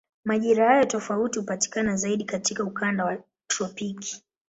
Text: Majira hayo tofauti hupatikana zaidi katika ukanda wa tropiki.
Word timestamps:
Majira 0.25 0.67
hayo 0.67 0.85
tofauti 0.85 1.39
hupatikana 1.39 1.95
zaidi 1.95 2.23
katika 2.23 2.63
ukanda 2.63 3.05
wa 3.05 3.17
tropiki. 3.47 4.23